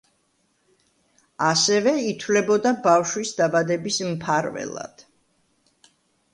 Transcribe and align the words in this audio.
ასევე 1.49 1.93
ითვლებოდა 2.13 2.73
ბავშვის 2.89 3.35
დაბადების 3.43 4.03
მფარველად. 4.17 5.09